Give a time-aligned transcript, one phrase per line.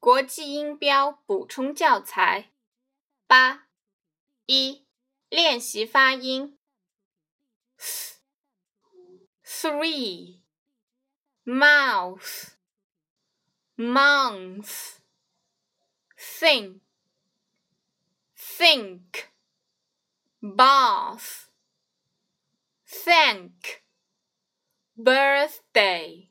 [0.00, 2.50] 国际音标补充教材
[3.26, 3.68] 八
[4.46, 4.86] 一
[5.28, 6.58] 练习发音。
[9.44, 10.40] three
[11.44, 12.56] mouth
[13.76, 15.00] month
[16.16, 16.80] think
[18.34, 19.28] think
[20.40, 21.50] bath
[22.86, 23.82] thank
[24.96, 26.30] birthday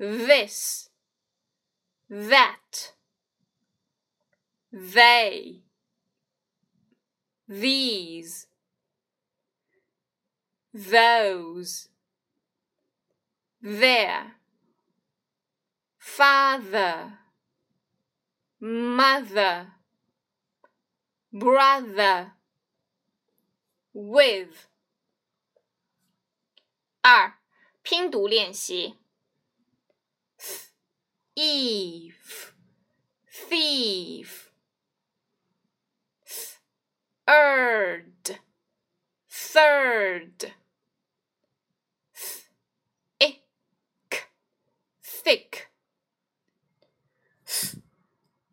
[0.00, 0.90] this
[2.08, 2.92] that
[4.72, 5.62] they
[7.48, 8.46] these
[10.72, 11.88] those
[13.62, 14.32] their
[15.98, 17.18] father
[18.60, 19.72] mother
[21.32, 22.32] brother
[23.92, 24.68] with
[27.02, 27.38] 二
[27.82, 28.96] 拼读练习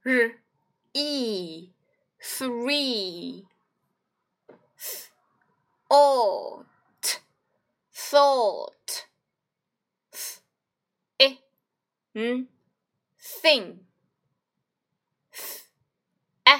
[0.08, 0.32] R
[0.94, 1.68] e
[2.18, 3.44] three
[5.90, 7.20] ought
[7.92, 9.06] thought
[11.20, 11.38] i
[12.14, 12.48] n
[13.18, 13.80] thing
[16.46, 16.56] a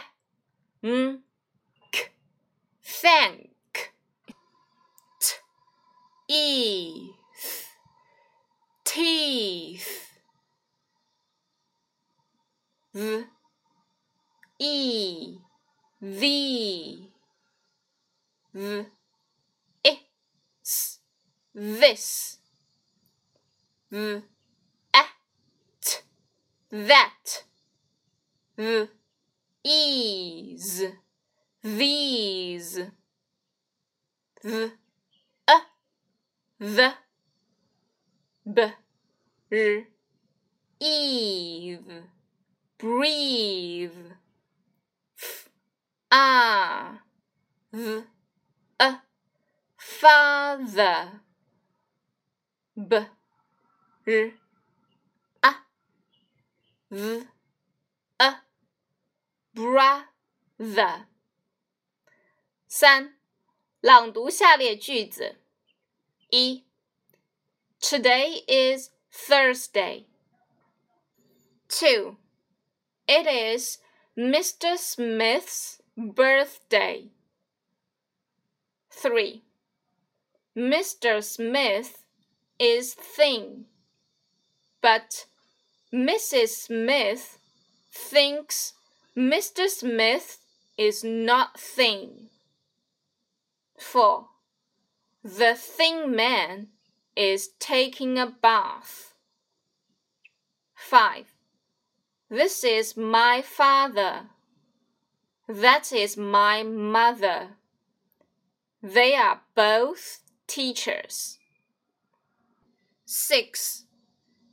[0.83, 1.23] n
[1.91, 2.11] k
[2.83, 3.95] thank
[6.29, 7.15] teeth
[8.85, 10.13] teeth
[12.93, 13.38] v
[14.59, 15.39] e
[16.01, 17.09] the
[18.55, 18.87] v
[19.85, 20.99] is
[21.55, 22.39] this
[23.91, 24.23] v
[24.95, 26.03] at
[26.71, 27.45] that
[28.57, 28.89] v
[29.65, 30.85] is
[31.63, 32.81] these
[34.45, 34.71] v
[36.61, 36.93] the
[38.47, 38.63] b
[39.53, 39.85] r
[40.81, 42.03] eve
[42.79, 44.08] breathe
[46.10, 47.04] ah
[47.72, 48.06] v
[48.78, 49.02] a
[49.78, 51.22] father
[52.76, 52.96] b
[54.06, 54.34] r
[55.42, 55.66] a
[56.90, 57.28] v
[58.18, 58.42] a
[59.54, 61.08] brother
[62.68, 63.16] 三，
[63.82, 65.40] 朗读下列句子。
[66.30, 66.64] E.
[67.80, 70.08] Today is Thursday.
[71.70, 72.18] 2.
[73.06, 73.78] It is
[74.16, 74.76] Mr.
[74.76, 77.09] Smith's birthday.
[78.91, 79.43] 3.
[80.57, 81.23] Mr.
[81.23, 82.05] Smith
[82.59, 83.65] is thin,
[84.81, 85.27] but
[85.93, 86.49] Mrs.
[86.49, 87.39] Smith
[87.91, 88.75] thinks
[89.17, 89.69] Mr.
[89.69, 90.39] Smith
[90.77, 92.29] is not thin.
[93.79, 94.27] 4.
[95.25, 96.69] The thin man
[97.17, 99.15] is taking a bath.
[100.75, 101.27] 5.
[102.31, 104.31] This is my father.
[105.48, 107.58] That is my mother.
[108.82, 111.38] They are both teachers.
[113.06, 113.86] 6.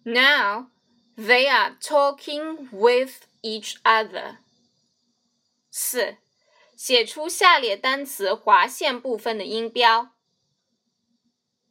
[0.05, 0.69] Now
[1.17, 4.39] they are talking with each other.
[5.73, 6.17] 四，
[6.77, 10.15] 写出下列单词划线部分的音标。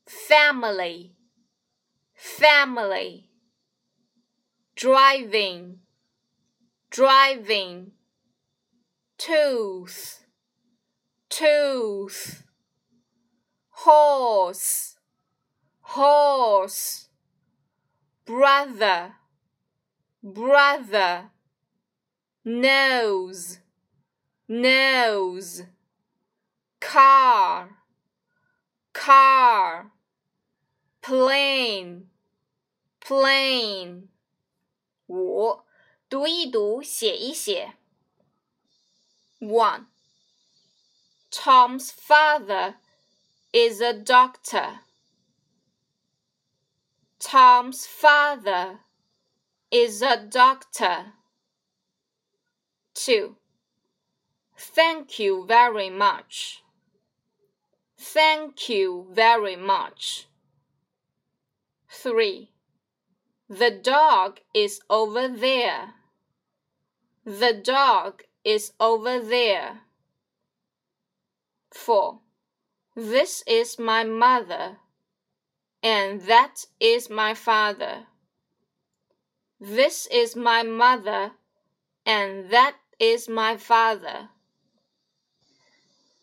[0.06, 1.14] family,
[2.18, 3.26] family,
[4.76, 5.80] driving,
[6.90, 7.92] driving,
[9.18, 10.26] tooth,
[11.30, 12.44] tooth,
[13.70, 14.96] horse,
[15.82, 17.10] horse,
[18.26, 19.16] brother,
[20.24, 21.32] brother,
[22.46, 23.60] nose,
[24.48, 25.64] nose,
[26.80, 27.70] car,
[28.94, 29.92] car
[31.02, 32.08] plane
[33.00, 34.08] plane
[35.08, 35.64] 五，
[36.08, 37.74] 读一读，写一写。
[39.39, 39.87] One.
[41.31, 42.77] Tom's father
[43.53, 44.81] is a doctor.
[47.19, 48.81] Tom's father
[49.71, 51.13] is a doctor.
[52.95, 53.37] 2.
[54.57, 56.63] Thank you very much.
[57.99, 60.29] Thank you very much.
[61.89, 62.51] 3.
[63.49, 65.95] The dog is over there.
[67.25, 69.82] The dog is over there.
[71.72, 72.20] 4.
[72.96, 74.78] This is my mother,
[75.82, 78.08] and that is my father.
[79.60, 81.32] This is my mother,
[82.06, 84.30] and that is my father.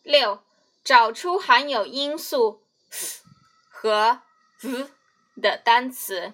[0.03, 0.43] 六，
[0.83, 3.23] 找出含有音素 s
[3.69, 4.21] 和
[4.61, 4.87] v
[5.41, 6.33] 的单词。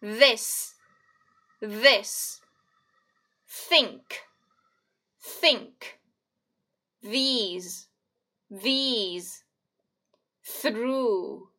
[0.00, 0.74] This,
[1.60, 2.40] this,
[3.48, 4.02] think,
[5.21, 5.99] think,
[7.01, 7.87] these,
[8.49, 9.43] these,
[10.43, 11.49] through,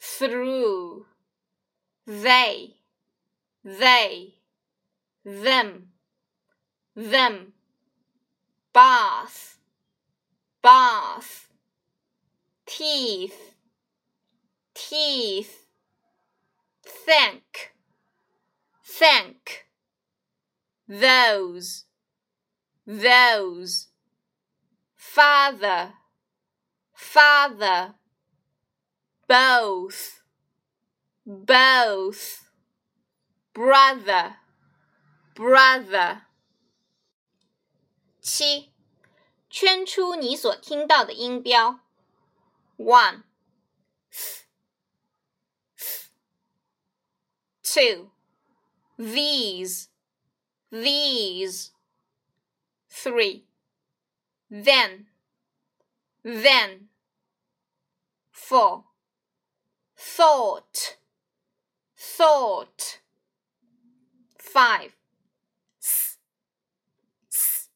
[0.00, 1.06] through,
[2.06, 2.74] they,
[3.64, 4.34] they,
[5.24, 5.88] them,
[6.94, 7.52] them,
[8.72, 9.58] bath,
[10.62, 11.48] bath,
[12.66, 13.54] teeth,
[14.74, 15.66] teeth,
[16.84, 17.72] thank,
[18.84, 19.66] thank,
[20.86, 21.84] those,
[22.85, 23.87] those,
[24.95, 25.93] father,
[26.93, 27.95] father,
[29.27, 30.21] both,
[31.25, 32.49] both,
[33.53, 34.37] brother,
[35.35, 36.21] brother.
[38.21, 38.71] 七，
[39.49, 41.79] 圈出你所听到的音标。
[42.77, 43.23] One,
[47.61, 48.11] two,
[48.97, 49.87] these,
[50.69, 51.71] these.
[52.96, 53.44] Three,
[54.48, 55.06] then,
[56.22, 56.88] then.
[58.30, 58.84] Four,
[59.96, 60.96] thought,
[61.96, 63.00] thought.
[64.38, 64.92] Five,
[65.82, 66.18] s,
[67.32, 67.68] s.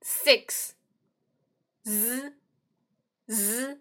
[0.00, 0.74] Six,
[1.84, 2.30] z,
[3.28, 3.74] z.